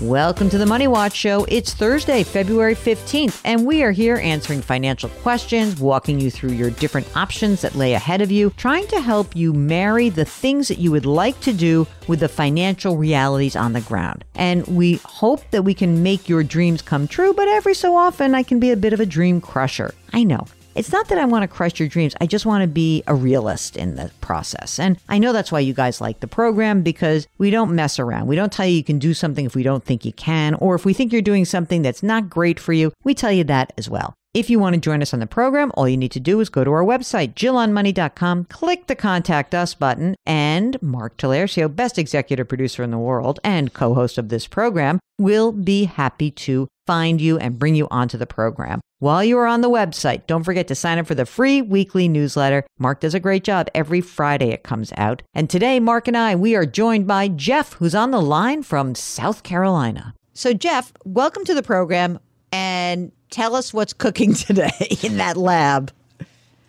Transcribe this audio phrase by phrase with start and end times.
[0.00, 1.44] Welcome to the Money Watch Show.
[1.46, 6.70] It's Thursday, February 15th, and we are here answering financial questions, walking you through your
[6.70, 10.78] different options that lay ahead of you, trying to help you marry the things that
[10.78, 14.24] you would like to do with the financial realities on the ground.
[14.36, 18.34] And we hope that we can make your dreams come true, but every so often
[18.34, 19.92] I can be a bit of a dream crusher.
[20.14, 20.46] I know.
[20.74, 22.14] It's not that I want to crush your dreams.
[22.20, 24.78] I just want to be a realist in the process.
[24.78, 28.28] And I know that's why you guys like the program because we don't mess around.
[28.28, 30.74] We don't tell you you can do something if we don't think you can, or
[30.74, 33.72] if we think you're doing something that's not great for you, we tell you that
[33.76, 34.14] as well.
[34.32, 36.48] If you want to join us on the program, all you need to do is
[36.48, 42.46] go to our website, JillOnMoney.com, click the Contact Us button, and Mark Talercio, best executive
[42.46, 47.20] producer in the world and co host of this program, will be happy to find
[47.20, 48.80] you and bring you onto the program.
[49.00, 52.06] While you are on the website, don't forget to sign up for the free weekly
[52.06, 52.64] newsletter.
[52.78, 53.66] Mark does a great job.
[53.74, 55.22] Every Friday it comes out.
[55.34, 58.94] And today, Mark and I, we are joined by Jeff, who's on the line from
[58.94, 60.14] South Carolina.
[60.34, 62.20] So, Jeff, welcome to the program.
[62.52, 64.70] And tell us what's cooking today
[65.02, 65.92] in that lab.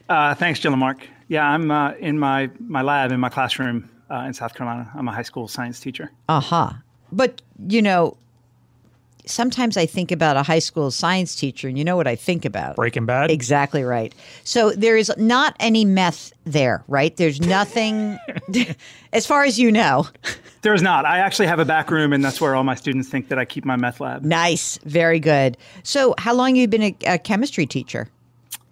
[0.09, 1.07] Uh, thanks, Jill and Mark.
[1.27, 4.89] Yeah, I'm uh, in my, my lab in my classroom uh, in South Carolina.
[4.95, 6.11] I'm a high school science teacher.
[6.27, 6.73] Uh huh.
[7.11, 8.17] But, you know,
[9.25, 12.45] sometimes I think about a high school science teacher, and you know what I think
[12.45, 12.75] about?
[12.75, 13.31] Breaking Bad.
[13.31, 14.13] Exactly right.
[14.43, 17.15] So there is not any meth there, right?
[17.15, 18.19] There's nothing,
[19.13, 20.07] as far as you know.
[20.61, 21.05] There's not.
[21.05, 23.45] I actually have a back room, and that's where all my students think that I
[23.45, 24.23] keep my meth lab.
[24.23, 24.77] Nice.
[24.83, 25.57] Very good.
[25.83, 28.09] So, how long have you been a, a chemistry teacher?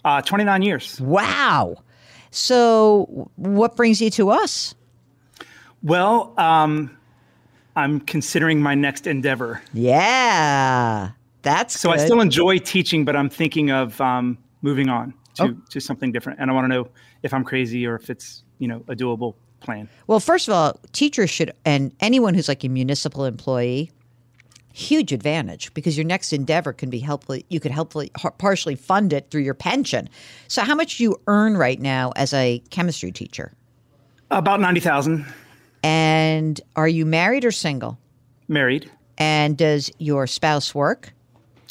[0.06, 1.02] Uh, 29 years.
[1.02, 1.78] Wow.
[2.32, 4.76] So, what brings you to us?
[5.82, 6.96] Well, um,
[7.80, 9.62] I'm considering my next endeavor.
[9.74, 11.90] Yeah, that's so.
[11.92, 12.00] good.
[12.00, 15.56] I still enjoy teaching, but I'm thinking of um, moving on to, Oh.
[15.70, 16.88] to something different, and I want to know
[17.24, 19.90] if I'm crazy or if it's you know a doable plan.
[20.08, 23.92] Well, first of all, teachers should, and anyone who's like a municipal employee,
[24.74, 29.30] huge advantage because your next endeavor can be helpfully, you could helpfully partially fund it
[29.32, 30.10] through your pension.
[30.48, 33.54] So, how much do you earn right now as a chemistry teacher?
[34.32, 35.26] About ninety thousand.
[35.84, 37.98] And are you married or single?
[38.48, 38.90] Married.
[39.18, 41.14] And does your spouse work?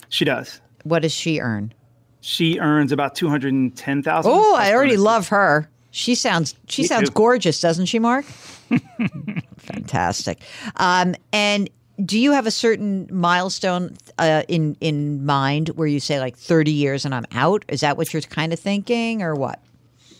[0.09, 0.61] She does.
[0.85, 1.73] What does she earn?
[2.21, 4.33] She earns about two hundred and ten thousand.
[4.35, 5.69] Oh, I already love her.
[5.91, 7.15] She sounds she Me sounds too.
[7.15, 8.25] gorgeous, doesn't she, Mark?
[9.59, 10.41] Fantastic.
[10.77, 11.71] Um, and
[12.05, 16.73] do you have a certain milestone uh, in in mind where you say like thirty
[16.73, 17.65] years and I'm out?
[17.69, 19.61] Is that what you're kind of thinking, or what?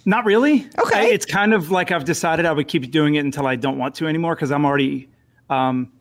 [0.09, 0.67] Not really.
[0.79, 1.01] Okay.
[1.01, 3.77] I- it's kind of like I've decided I would keep doing it until I don't
[3.77, 5.07] want to anymore because I'm already.
[5.51, 5.93] Um,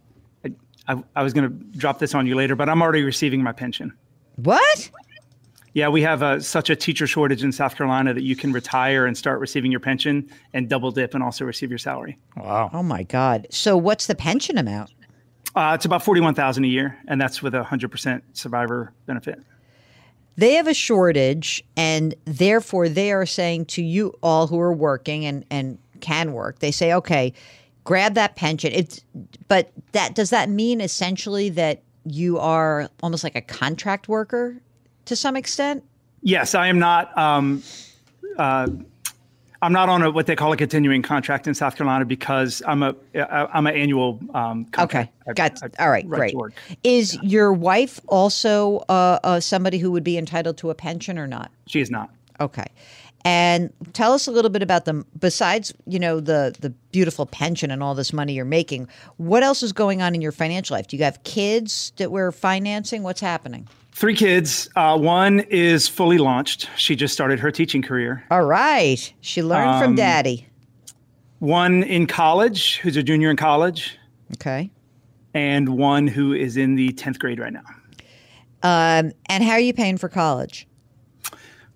[0.45, 0.53] I,
[0.87, 3.51] I, I was going to drop this on you later, but I'm already receiving my
[3.51, 3.91] pension.
[4.37, 4.89] What?
[5.73, 9.05] Yeah, we have a, such a teacher shortage in South Carolina that you can retire
[9.05, 12.17] and start receiving your pension and double dip and also receive your salary.
[12.37, 12.69] Wow.
[12.71, 13.47] Oh my God.
[13.51, 14.91] So what's the pension amount?
[15.53, 19.39] Uh, it's about forty-one thousand a year, and that's with a hundred percent survivor benefit.
[20.37, 25.25] They have a shortage, and therefore they are saying to you all who are working
[25.25, 27.33] and, and can work, they say, okay,
[27.83, 28.71] grab that pension.
[28.73, 29.01] It's
[29.47, 34.57] but that does that mean essentially that you are almost like a contract worker
[35.05, 35.83] to some extent?
[36.21, 37.17] Yes, I am not.
[37.17, 37.63] Um,
[38.37, 38.67] uh,
[39.61, 42.83] I'm not on a, what they call a continuing contract in South Carolina because I'm
[42.83, 45.11] a I'm an annual um, contract.
[45.27, 46.35] Okay, got I- I- all right, great.
[46.83, 51.27] Is your wife also uh, uh, somebody who would be entitled to a pension or
[51.27, 51.51] not?
[51.65, 52.09] She is not.
[52.39, 52.67] Okay.
[53.25, 55.05] And tell us a little bit about them.
[55.19, 58.87] Besides, you know, the the beautiful pension and all this money you're making,
[59.17, 60.87] what else is going on in your financial life?
[60.87, 63.03] Do you have kids that we're financing?
[63.03, 63.67] What's happening?
[63.91, 64.69] Three kids.
[64.75, 66.69] Uh, one is fully launched.
[66.77, 68.23] She just started her teaching career.
[68.31, 69.11] All right.
[69.21, 70.47] She learned from Um, daddy.
[71.39, 73.97] One in college, who's a junior in college,
[74.35, 74.69] Okay.
[75.33, 77.61] and one who is in the tenth grade right now.
[78.63, 80.67] Um, and how are you paying for college?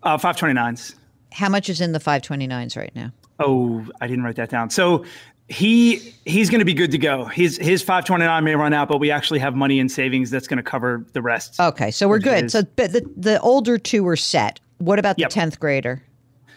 [0.04, 0.96] Uh, 529s.
[1.31, 3.12] How much is in the 529s right now?
[3.39, 4.69] Oh, I didn't write that down.
[4.69, 5.06] So
[5.48, 7.25] he he's going to be good to go.
[7.25, 10.57] His his 529 may run out, but we actually have money in savings that's going
[10.57, 11.60] to cover the rest.
[11.60, 12.45] Okay, so we're good.
[12.45, 14.60] is- So but the the older two are set.
[14.78, 15.30] What about Yep.
[15.30, 16.04] the 10th grader?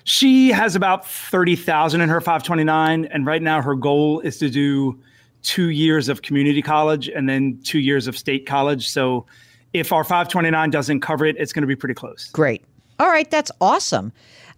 [0.06, 4.98] She has about 30,000 in her 529 and right now her goal is to do
[5.44, 8.88] 2 years of community college and then 2 years of state college.
[8.88, 9.24] So
[9.72, 12.28] if our 529 doesn't cover it, it's going to be pretty close.
[12.32, 12.62] Great.
[13.00, 14.12] All right, that's awesome.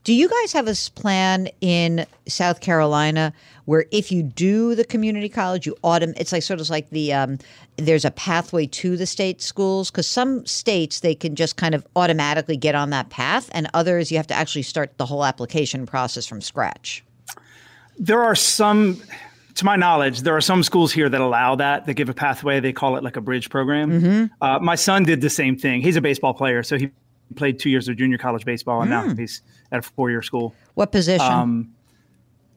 [0.07, 3.33] Do you guys have a plan in South Carolina
[3.65, 7.13] where if you do the community college, you autom it's like sort of like the
[7.13, 7.39] um,
[7.77, 11.85] there's a pathway to the state schools because some states they can just kind of
[11.97, 15.87] automatically get on that path, and others you have to actually start the whole application
[15.87, 17.03] process from scratch.
[17.99, 19.03] There are some,
[19.57, 21.87] to my knowledge, there are some schools here that allow that.
[21.87, 22.61] They give a pathway.
[22.61, 24.31] They call it like a bridge program.
[24.41, 25.81] Uh, my son did the same thing.
[25.81, 26.91] He's a baseball player, so he
[27.35, 29.43] played two years of junior college baseball, and now he's
[29.73, 30.55] at a four-year school.
[30.75, 31.27] What position?
[31.27, 31.73] Um,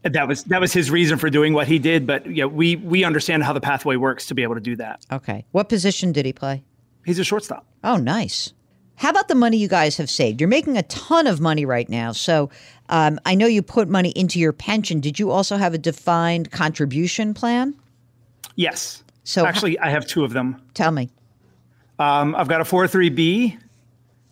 [0.04, 2.06] That was that was his reason for doing what he did.
[2.07, 5.06] But yeah, we we understand how the pathway works to be able to do that.
[5.12, 5.45] okay.
[5.51, 6.63] What position did he play?
[7.06, 7.66] He's a shortstop.
[7.83, 8.54] Oh, nice.
[8.95, 10.39] How about the money you guys have saved?
[10.42, 12.12] You're making a ton of money right now.
[12.12, 12.50] So
[12.89, 15.00] um, I know you put money into your pension.
[15.00, 17.75] Did you also have a defined contribution plan?
[18.56, 19.04] Yes.
[19.24, 20.62] So- actually, I have two of them.
[20.74, 21.10] Tell me.
[21.98, 23.57] Um, I've got a 403b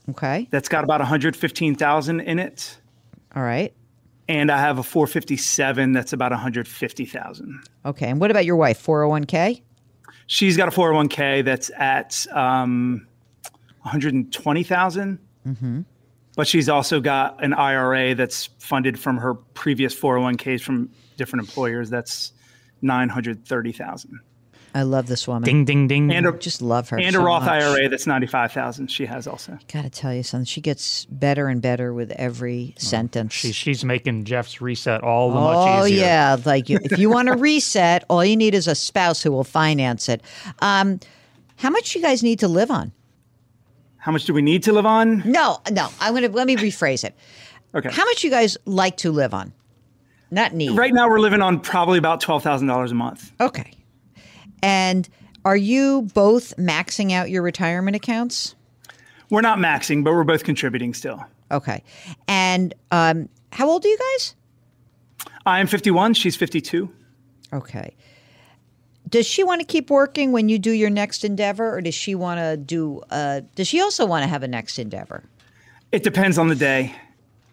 [0.09, 0.48] Okay.
[0.51, 2.77] that's got about 115,000 in it,
[3.36, 3.74] All right.
[4.30, 7.63] and I have a 457 that's about 150,000.
[7.86, 8.09] Okay.
[8.09, 8.83] And what about your wife?
[8.86, 9.62] 401k?
[10.27, 13.07] She's got a 401k that's at um,
[13.81, 15.19] 120,000.
[16.36, 21.89] But she's also got an IRA that's funded from her previous 401ks from different employers.
[21.89, 22.31] That's
[22.81, 24.19] 930,000.
[24.75, 25.44] I love this woman.
[25.44, 26.12] Ding, ding, ding.
[26.12, 27.00] And a, Just love her.
[27.00, 27.64] and so a Roth much.
[27.64, 29.58] IRA that's 95,000 she has also.
[29.72, 30.46] Gotta tell you something.
[30.46, 33.34] She gets better and better with every sentence.
[33.34, 36.04] She, she's making Jeff's reset all the Oh much easier.
[36.04, 39.24] Oh yeah, like you, if you want to reset, all you need is a spouse
[39.24, 40.22] who will finance it.
[40.60, 41.00] Um,
[41.56, 42.92] how much you guys need to live on?
[43.98, 45.24] How much do we need to live on?
[45.30, 45.90] No, no.
[46.00, 47.16] I'm gonna let me rephrase it.
[47.74, 47.90] Okay.
[47.92, 49.54] How much you guys like to live on?
[50.30, 50.78] Not need.
[50.78, 53.31] Right now, we're living on probably about $12,000 a month.
[53.40, 53.72] Okay.
[54.62, 55.07] And
[55.45, 58.56] are you both maxing out your retirement accounts?
[59.30, 61.23] We're not maxing, but we're both contributing still.
[61.52, 61.83] Okay.
[62.28, 64.35] And um, how old are you guys?
[65.45, 66.14] I am 51.
[66.14, 66.92] She's 52.
[67.54, 67.95] Okay.
[69.09, 72.14] Does she want to keep working when you do your next endeavor, or does she
[72.14, 73.02] want to do?
[73.09, 75.23] Uh, does she also want to have a next endeavor?
[75.92, 76.94] It depends on the day.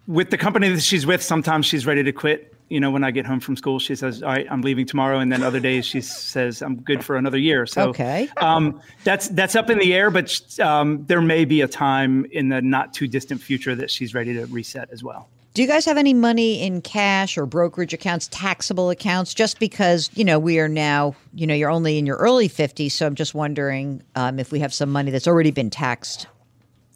[0.07, 2.54] With the company that she's with, sometimes she's ready to quit.
[2.69, 5.19] You know, when I get home from school, she says, "All right, I'm leaving tomorrow,"
[5.19, 8.27] and then other days she says, "I'm good for another year." So, Okay.
[8.37, 12.49] um, that's that's up in the air, but um, there may be a time in
[12.49, 15.29] the not too distant future that she's ready to reset as well.
[15.53, 19.33] Do you guys have any money in cash or brokerage accounts, taxable accounts?
[19.33, 22.91] Just because you know we are now, you know, you're only in your early 50s,
[22.91, 26.25] so I'm just wondering um, if we have some money that's already been taxed.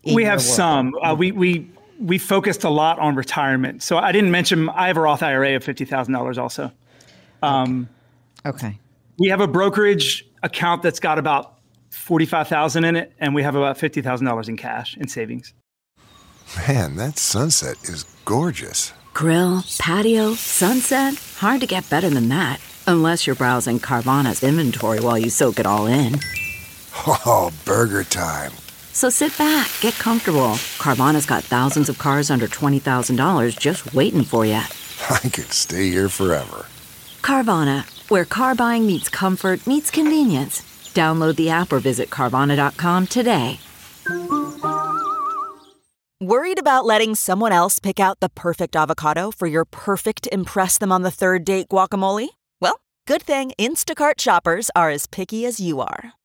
[0.04, 0.94] we have some.
[1.04, 3.84] Uh, we we we focused a lot on retirement.
[3.84, 6.72] So I didn't mention I have a Roth IRA of fifty thousand dollars also.
[7.44, 7.90] Um,
[8.46, 8.80] okay.
[9.18, 13.44] We have a brokerage account that's got about forty five thousand in it, and we
[13.44, 15.54] have about fifty thousand dollars in cash in savings.
[16.68, 18.94] Man, that sunset is gorgeous.
[19.14, 21.16] Grill, patio, sunset.
[21.38, 22.60] Hard to get better than that.
[22.88, 26.20] Unless you're browsing Carvana's inventory while you soak it all in.
[27.06, 28.52] Oh, burger time.
[29.00, 30.60] So sit back, get comfortable.
[30.78, 34.56] Carvana's got thousands of cars under $20,000 just waiting for you.
[35.10, 36.66] I could stay here forever.
[37.22, 40.64] Carvana, where car buying meets comfort, meets convenience.
[40.94, 43.62] Download the app or visit Carvana.com today.
[46.20, 50.92] Worried about letting someone else pick out the perfect avocado for your perfect Impress Them
[50.92, 52.28] on the Third Date guacamole?
[52.60, 56.19] Well, good thing Instacart shoppers are as picky as you are.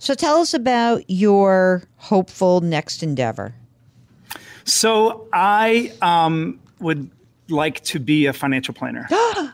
[0.00, 3.54] So tell us about your hopeful next endeavor.
[4.64, 7.10] So I um, would
[7.50, 9.06] like to be a financial planner.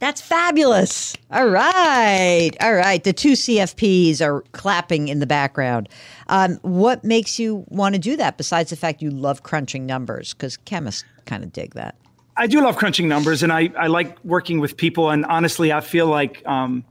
[0.00, 1.14] That's fabulous.
[1.30, 2.50] All right.
[2.60, 3.04] All right.
[3.04, 5.88] The two CFPs are clapping in the background.
[6.26, 10.34] Um, what makes you want to do that besides the fact you love crunching numbers?
[10.34, 11.94] Because chemists kind of dig that.
[12.36, 15.10] I do love crunching numbers and I, I like working with people.
[15.10, 16.84] And honestly, I feel like um,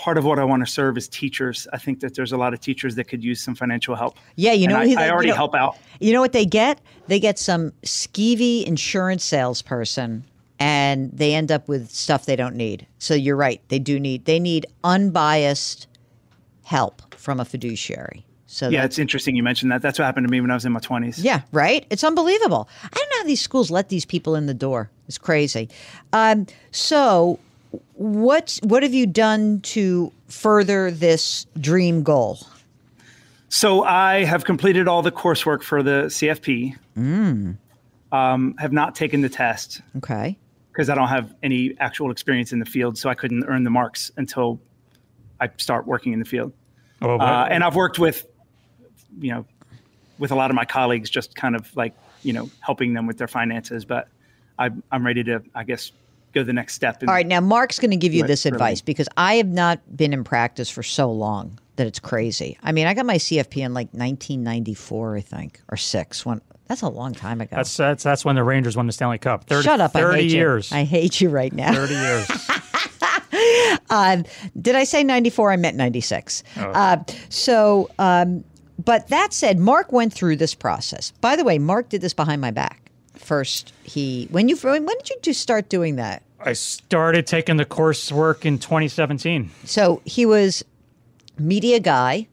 [0.00, 1.68] part of what I want to serve is teachers.
[1.72, 4.16] I think that there's a lot of teachers that could use some financial help.
[4.36, 5.76] Yeah, you know, I, I- I already you know- help out.
[6.00, 6.80] You know what they get?
[7.08, 10.24] They get some skeevy insurance salesperson
[10.58, 12.86] and they end up with stuff they don't need.
[12.98, 13.60] So you're right.
[13.68, 15.86] They do need they need unbiased
[16.64, 18.24] help from a fiduciary.
[18.46, 19.80] So Yeah, it's interesting you mentioned that.
[19.82, 21.16] That's what happened to me when I was in my 20s.
[21.22, 21.86] yeah, right?
[21.90, 22.68] It's unbelievable.
[22.82, 24.90] I don't know how these schools let these people in the door.
[25.08, 25.68] It's crazy.
[26.12, 27.38] Um, so
[27.94, 32.38] what what have you done to further this dream goal?
[33.48, 36.76] So I have completed all the coursework for the CFP.
[36.96, 37.56] Mm.
[38.12, 40.36] Um, have not taken the test Okay.
[40.72, 43.70] because I don't have any actual experience in the field, so I couldn't earn the
[43.70, 44.60] marks until
[45.40, 46.52] I start working in the field.
[47.02, 48.26] Oh, what- Uh, and I've worked with,
[49.20, 49.46] you know,
[50.18, 53.16] with a lot of my colleagues, just kind of like you know helping them with
[53.18, 53.84] their finances.
[53.84, 54.08] But
[54.58, 55.92] I'm I'm ready to, I guess,
[56.32, 57.02] go the next step.
[57.02, 58.54] in- All right, now Mark's going to give you this really.
[58.54, 62.58] advice because I have not been in practice for so long that it's crazy.
[62.62, 66.24] I mean, I got my CFP in like 1994, I think, or six.
[66.26, 67.56] When that's a long time ago.
[67.56, 69.44] that's that's that's when the Rangers won the Stanley Cup.
[69.44, 69.90] 30, Shut up!
[69.96, 70.70] I Thirty hate years.
[70.70, 70.76] You.
[70.78, 71.72] I hate you right now.
[71.74, 72.30] Thirty years.
[73.88, 74.24] Um,
[74.60, 75.52] did I say 94?
[75.52, 76.42] I meant 96.
[76.56, 78.44] Uh, so, um,
[78.84, 81.12] but that said, Mark went through this process.
[81.20, 82.89] By the way, Mark did this behind my back.
[83.20, 86.22] First, he when you when did you just start doing that?
[86.40, 89.50] I started taking the coursework in 2017.
[89.64, 90.64] So he was
[91.38, 92.28] media guy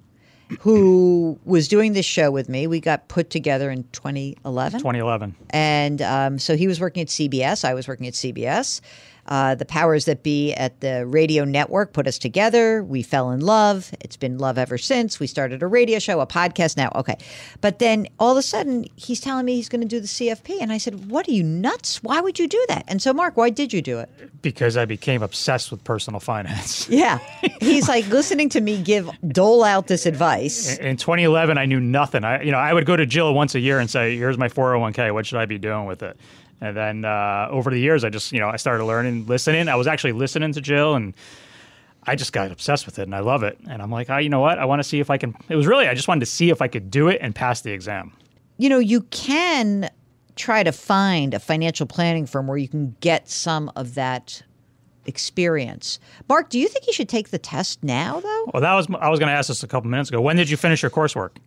[0.62, 2.68] who was doing this show with me.
[2.68, 4.80] We got put together in 2011.
[4.80, 5.36] 2011.
[5.50, 7.66] And um, so he was working at CBS.
[7.66, 8.80] I was working at CBS.
[9.28, 12.84] Uh, the powers that be at the radio network put us together.
[12.84, 13.92] We fell in love.
[14.00, 15.20] It's been love ever since.
[15.20, 16.92] We started a radio show, a podcast now.
[16.96, 17.18] Okay.
[17.62, 20.58] But then all of a sudden, he's telling me he's going to do the CFP.
[20.62, 22.02] And I said, What are you nuts?
[22.04, 22.86] Why would you do that?
[22.88, 24.10] And so, Mark, why did you do it?
[24.42, 26.88] Because I became obsessed with personal finance.
[26.98, 27.20] Yeah.
[27.60, 30.78] He's like listening to me give, dole out this advice.
[30.78, 32.24] In 2011, I knew nothing.
[32.24, 34.48] I, you know, I would go to Jill once a year and say, "Here's my
[34.48, 35.14] 401k.
[35.14, 36.18] What should I be doing with it?"
[36.60, 39.68] And then uh, over the years, I just, you know, I started learning, listening.
[39.68, 41.14] I was actually listening to Jill, and
[42.04, 43.60] I just got obsessed with it, and I love it.
[43.70, 44.58] And I'm like, oh, you know what?
[44.58, 45.36] I want to see if I can.
[45.50, 47.62] It was really, I just wanted to see if I could do it and pass
[47.62, 48.12] the exam.
[48.58, 49.90] you know, you can
[50.36, 54.44] try to find a financial planning firm where you can get some of that
[55.06, 56.00] experience.
[56.30, 58.46] Mark, do you think you should take the test now, though?
[58.54, 60.22] Well, that was I was going to ask this a couple minutes ago.
[60.22, 61.38] When did you finish your coursework?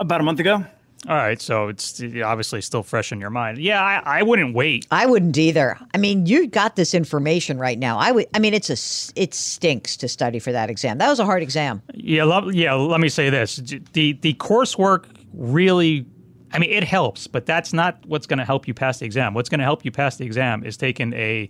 [0.00, 0.64] about a month ago.
[1.06, 3.58] All right, so it's obviously still fresh in your mind.
[3.58, 4.86] Yeah, I, I wouldn't wait.
[4.90, 5.78] I wouldn't either.
[5.94, 7.98] I mean, you got this information right now.
[7.98, 8.26] I would.
[8.34, 10.98] I mean, it's a It stinks to study for that exam.
[10.98, 11.82] That was a hard exam.
[11.94, 12.74] Yeah, lo- yeah.
[12.74, 13.56] Let me say this:
[13.92, 16.04] the the coursework really,
[16.52, 19.34] I mean, it helps, but that's not what's going to help you pass the exam.
[19.34, 21.48] What's going to help you pass the exam is taking a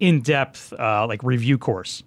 [0.00, 2.02] in depth uh, like review course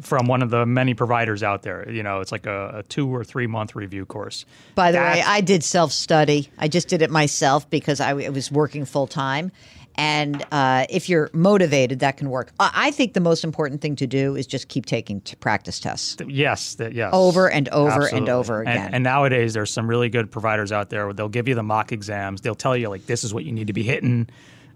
[0.00, 1.90] from one of the many providers out there.
[1.90, 4.44] You know, it's like a, a two or three month review course.
[4.74, 6.48] By the way, I did self study.
[6.58, 9.52] I just did it myself because I was working full time.
[9.96, 12.52] And uh, if you're motivated, that can work.
[12.60, 15.80] I I think the most important thing to do is just keep taking t- practice
[15.80, 16.16] tests.
[16.26, 17.10] Yes, that, yes.
[17.12, 18.30] Over and over and Absolutely.
[18.30, 18.94] over And- again.
[18.94, 21.06] And, nowadays, there's some really good providers out there.
[21.06, 22.40] Where they'll give you the mock exams.
[22.40, 24.28] They'll tell you like, this is what you need to be hitting.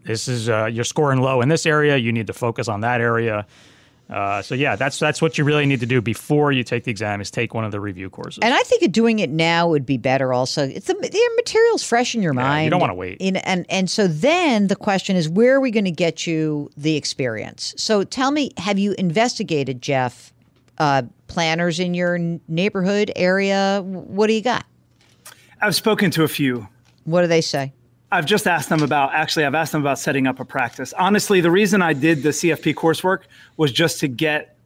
[0.04, 1.96] This is uh, you're scoring low in this area.
[1.96, 3.46] You need to focus on that area.
[4.10, 6.90] Uh, so yeah, that's that's what you really need to do before you take the
[6.90, 8.38] exam is take one of the review courses.
[8.42, 10.32] And I think doing it now would be better.
[10.32, 12.64] Also, it's the, the material's fresh in your Yeah, mind.
[12.64, 13.16] you don't wanna wait.
[13.18, 16.70] In, and and so then the question is, where are we going to get you
[16.76, 17.74] the experience?
[17.78, 20.32] So tell me, have you investigated, Jeff,
[20.78, 23.80] uh, planners in your neighborhood area?
[23.84, 24.66] What do you got?
[25.62, 26.68] I've spoken to a few.
[27.04, 27.72] What do they say?
[28.14, 30.92] I've just asked them about actually I've asked them about setting up a practice.
[30.92, 33.22] Honestly, the reason I did the CFP coursework
[33.56, 34.56] was just to get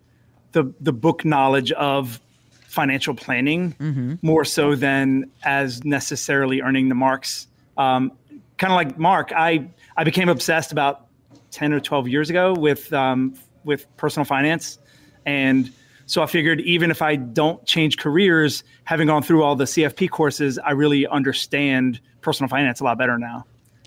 [0.52, 2.20] the the book knowledge of
[2.66, 3.74] financial planning
[4.20, 7.46] more so than as necessarily earning the marks.
[7.78, 8.12] Um,
[8.58, 11.06] kind of like Mark, I I became obsessed about
[11.50, 14.78] ten or twelve years ago with um, with personal finance,
[15.24, 15.72] and
[16.04, 20.10] so I figured even if I don't change careers, having gone through all the CFP
[20.10, 23.44] courses, I really understand personal finance a lot better now.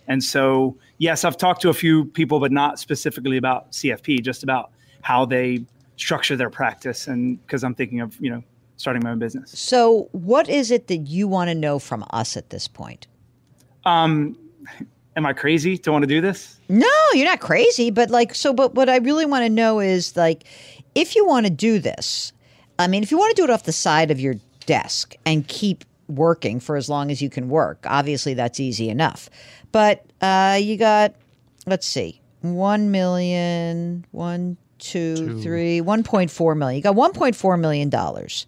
[0.08, 4.44] And so, yes, I've talked to a few people, but not specifically about CFP, just
[4.44, 4.72] about
[5.02, 5.64] how they
[5.96, 7.08] structure their practice.
[7.08, 8.44] And because I'm thinking of, you know,
[8.78, 9.58] starting my own business.
[9.58, 13.08] So, what is it that you want to know from us at this point?
[13.86, 14.38] Um,
[15.16, 16.60] am I crazy to want to do this?
[16.68, 20.16] No, you're not crazy, but like, so, but what I really want to know is
[20.18, 20.44] like,
[20.96, 22.34] if you want to do this,
[22.80, 24.36] I mean, if you want to do it off the side of your
[24.66, 29.30] desk and keep working for as long as you can work, obviously that's easy enough.
[29.72, 31.15] But uh, you got,
[31.65, 36.77] let's see, one million, one, two, three, 1.4 million.
[36.77, 38.48] You got 1.4 million dollars.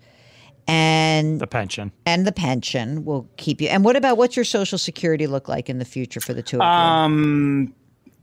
[0.66, 1.92] And the pension.
[2.06, 3.68] and the pension will keep you.
[3.68, 6.58] And what about what's your social security look like in the future for the two
[6.58, 6.66] of you?
[6.68, 7.74] Um,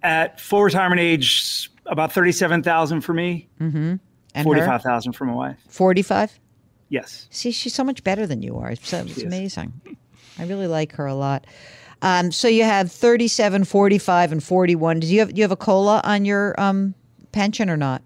[0.03, 4.01] at full retirement age, about 37,000 for me, and
[4.35, 4.43] her?
[4.43, 5.59] 45,000 for my wife.
[5.69, 6.40] 45?
[6.91, 7.29] Yes.
[7.31, 8.71] See, she's so much better than you are.
[8.71, 9.81] It's, it's amazing.
[10.39, 11.47] I really like her a lot.
[12.03, 15.01] Um, so you have 37, 45, and 41.
[15.01, 16.95] Do you have do you have a cola on your um,
[17.33, 18.03] pension or not?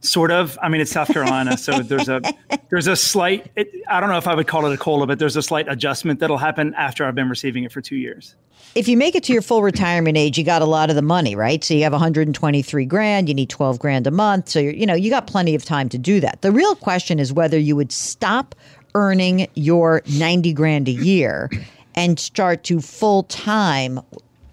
[0.00, 0.58] Sort of.
[0.62, 2.20] I mean, it's South Carolina, so there's a
[2.70, 3.50] there's a slight.
[3.56, 5.66] It, I don't know if I would call it a cola, but there's a slight
[5.68, 8.36] adjustment that'll happen after I've been receiving it for two years.
[8.74, 11.02] If you make it to your full retirement age, you got a lot of the
[11.02, 11.64] money, right?
[11.64, 14.48] So you have 123 grand, you need 12 grand a month.
[14.50, 16.42] So you're, you know, you got plenty of time to do that.
[16.42, 18.54] The real question is whether you would stop
[18.94, 21.50] earning your 90 grand a year
[21.94, 24.00] and start to full time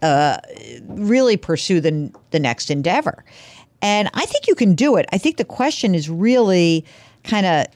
[0.01, 0.37] uh,
[0.87, 3.23] really pursue the the next endeavor.
[3.81, 5.05] And I think you can do it.
[5.11, 6.85] I think the question is really
[7.23, 7.67] kind of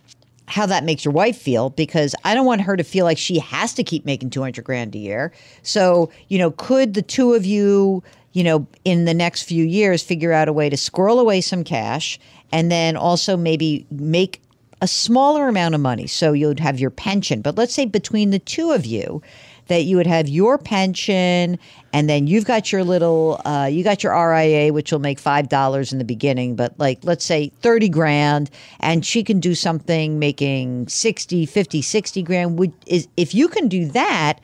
[0.47, 3.37] how that makes your wife feel because I don't want her to feel like she
[3.39, 5.31] has to keep making 200 grand a year.
[5.61, 10.01] So, you know, could the two of you, you know, in the next few years
[10.01, 12.19] figure out a way to squirrel away some cash
[12.51, 14.41] and then also maybe make
[14.81, 17.41] a smaller amount of money so you'd have your pension.
[17.41, 19.21] But let's say between the two of you,
[19.69, 21.57] that you would have your pension
[21.93, 25.47] and then you've got your little uh, you got your ria which will make five
[25.47, 28.49] dollars in the beginning but like let's say 30 grand
[28.81, 32.59] and she can do something making 60 50 60 grand.
[32.59, 34.39] Would is if you can do that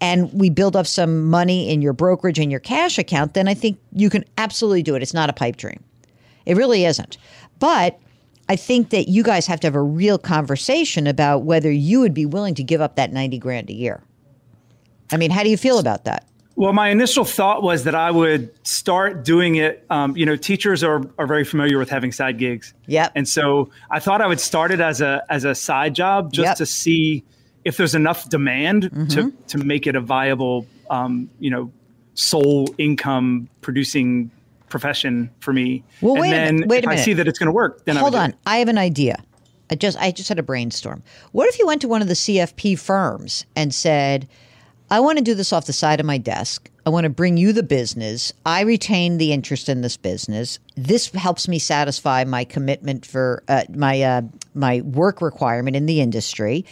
[0.00, 3.54] and we build up some money in your brokerage and your cash account then i
[3.54, 5.02] think you can absolutely do it.
[5.02, 5.82] It's not a pipe dream.
[6.44, 7.18] It really isn't.
[7.58, 7.98] But
[8.48, 12.14] I think that you guys have to have a real conversation about whether you would
[12.14, 14.02] be willing to give up that 90 grand a year.
[15.12, 16.26] I mean, how do you feel about that?
[16.56, 19.84] Well, my initial thought was that I would start doing it.
[19.90, 22.72] Um, you know, teachers are, are very familiar with having side gigs.
[22.86, 23.12] Yep.
[23.14, 26.46] And so I thought I would start it as a as a side job just
[26.46, 26.56] Yep.
[26.56, 27.24] to see
[27.64, 29.28] if there's enough demand to Mm-hmm.
[29.48, 31.70] to make it a viable, um, you know,
[32.14, 34.30] sole income producing
[34.70, 35.84] profession for me.
[36.00, 37.04] Well, and wait a then minute, wait a if I minute.
[37.04, 38.34] see that it's going to work, then Hold I on.
[38.46, 39.22] I have an idea.
[39.70, 41.02] I just I just had a brainstorm.
[41.32, 44.26] What if you went to one of the CFP firms and said,
[44.90, 46.70] I want to do this off the side of my desk.
[46.84, 48.32] I want to bring you the business.
[48.44, 50.60] I retain the interest in this business.
[50.76, 54.22] This helps me satisfy my commitment for uh, my uh,
[54.54, 56.64] my work requirement in the industry,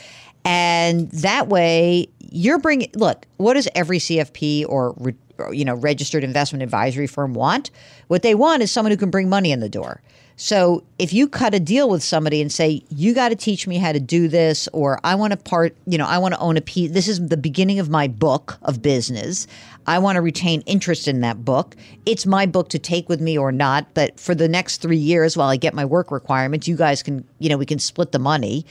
[0.44, 2.90] and that way you're bringing.
[2.94, 7.72] Look, what does every CFP or re, or, you know registered investment advisory firm want?
[8.06, 10.00] What they want is someone who can bring money in the door.
[10.36, 13.78] So if you cut a deal with somebody and say, you got to teach me
[13.78, 16.56] how to do this, or I want to part, you know, I want to own
[16.56, 19.46] a piece, this is the beginning of my book of business.
[19.86, 21.76] I want to retain interest in that book.
[22.04, 23.94] It's my book to take with me or not.
[23.94, 27.24] But for the next three years, while I get my work requirements, you guys can,
[27.38, 28.66] you know, we can split the money.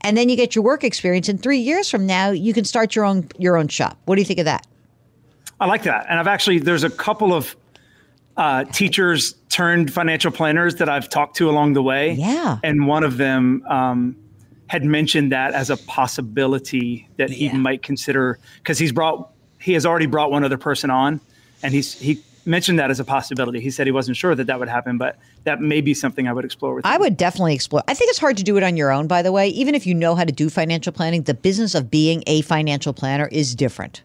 [0.00, 1.28] And then you get your work experience.
[1.28, 3.98] And three years from now, you can start your own your own shop.
[4.04, 4.66] What do you think of that?
[5.60, 6.06] I like that.
[6.08, 7.56] And I've actually there's a couple of
[8.36, 12.12] uh, teachers turned financial planners that I've talked to along the way.
[12.12, 12.58] Yeah.
[12.64, 14.16] And one of them um,
[14.66, 17.56] had mentioned that as a possibility that he Yeah.
[17.56, 21.20] might consider because he's brought he has already brought one other person on,
[21.62, 23.58] and he's he mentioned that as a possibility.
[23.60, 26.32] He said he wasn't sure that that would happen, but that may be something I
[26.34, 26.84] would explore with.
[26.84, 27.00] I him.
[27.00, 27.82] would definitely explore.
[27.88, 29.06] I think it's hard to do it on your own.
[29.06, 31.90] By the way, even if you know how to do financial planning, the business of
[31.90, 34.02] being a financial planner is different.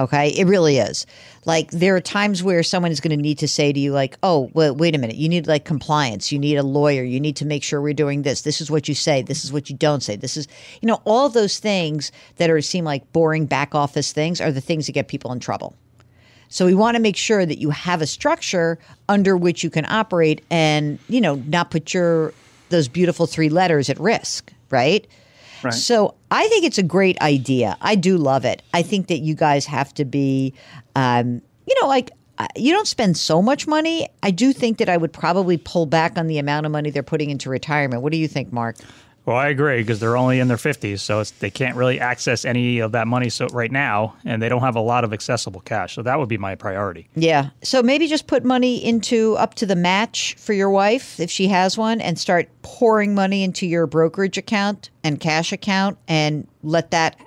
[0.00, 1.06] Okay, it really is.
[1.44, 4.16] Like there are times where someone is going to need to say to you, like,
[4.22, 5.16] "Oh, well, wait a minute.
[5.16, 6.30] You need like compliance.
[6.30, 7.02] You need a lawyer.
[7.02, 8.42] You need to make sure we're doing this.
[8.42, 9.22] This is what you say.
[9.22, 10.14] This is what you don't say.
[10.14, 10.46] This is,
[10.80, 14.60] you know, all those things that are seem like boring back office things are the
[14.60, 15.74] things that get people in trouble.
[16.48, 19.84] So we want to make sure that you have a structure under which you can
[19.84, 22.32] operate and, you know, not put your
[22.70, 25.06] those beautiful three letters at risk, right?
[25.62, 25.74] Right.
[25.74, 27.76] So I think it's a great idea.
[27.80, 28.62] I do love it.
[28.74, 30.54] I think that you guys have to be,
[30.94, 34.08] um, you know, like uh, you don't spend so much money.
[34.22, 37.02] I do think that I would probably pull back on the amount of money they're
[37.02, 38.02] putting into retirement.
[38.02, 38.76] What do you think, Mark?
[39.28, 42.78] Well, I agree because they're only in their 50s, so they can't really access any
[42.78, 45.96] of that money so right now, and they don't have a lot of accessible cash.
[45.96, 47.10] So that would be my priority.
[47.14, 47.50] Yeah.
[47.62, 51.46] So maybe just put money into up to the match for your wife if she
[51.48, 56.90] has one and start pouring money into your brokerage account and cash account and let
[56.92, 57.20] that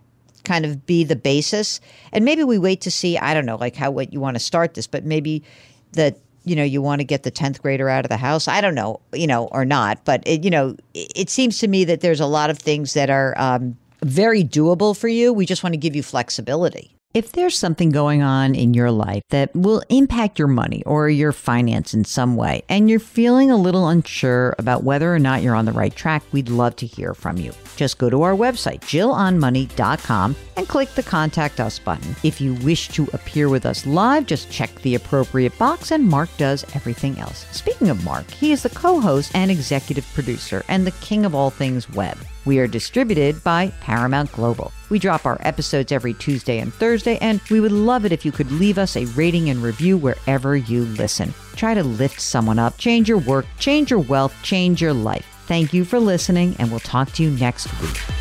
[0.43, 1.79] kind of be the basis.
[2.11, 4.39] And maybe we wait to see, I don't know, like how what you want to
[4.39, 5.43] start this, but maybe
[5.91, 8.47] that you know you want to get the 10th grader out of the house.
[8.47, 11.67] I don't know you know or not but it, you know it, it seems to
[11.67, 15.33] me that there's a lot of things that are um, very doable for you.
[15.33, 19.23] We just want to give you flexibility if there's something going on in your life
[19.29, 23.57] that will impact your money or your finance in some way, and you're feeling a
[23.57, 27.13] little unsure about whether or not you're on the right track, we'd love to hear
[27.13, 27.51] from you.
[27.75, 32.15] Just go to our website, jillonmoney.com, and click the Contact Us button.
[32.23, 36.29] If you wish to appear with us live, just check the appropriate box, and Mark
[36.37, 37.45] does everything else.
[37.51, 41.35] Speaking of Mark, he is the co host and executive producer and the king of
[41.35, 42.17] all things web.
[42.45, 44.71] We are distributed by Paramount Global.
[44.89, 48.31] We drop our episodes every Tuesday and Thursday, and we would love it if you
[48.31, 51.33] could leave us a rating and review wherever you listen.
[51.55, 55.25] Try to lift someone up, change your work, change your wealth, change your life.
[55.45, 58.20] Thank you for listening, and we'll talk to you next week.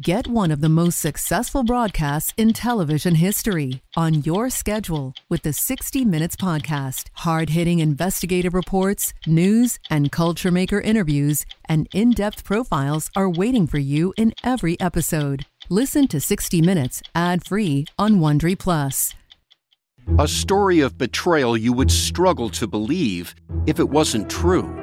[0.00, 5.52] Get one of the most successful broadcasts in television history on your schedule with the
[5.52, 7.10] 60 Minutes Podcast.
[7.12, 13.66] Hard hitting investigative reports, news, and culture maker interviews, and in depth profiles are waiting
[13.66, 15.44] for you in every episode.
[15.68, 19.14] Listen to 60 Minutes ad free on Wondery Plus.
[20.18, 23.34] A story of betrayal you would struggle to believe
[23.66, 24.74] if it wasn't true.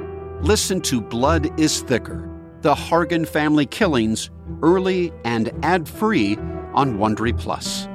[0.44, 2.29] Listen to Blood is Thicker
[2.62, 4.30] The Hargan Family Killings
[4.62, 6.36] early and ad free
[6.74, 7.88] on Wondery Plus.